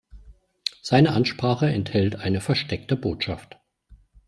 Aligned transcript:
Seine 0.81 1.11
Ansprache 1.11 1.69
enthält 1.71 2.15
eine 2.15 2.41
versteckte 2.41 2.95
Botschaft. 2.95 3.59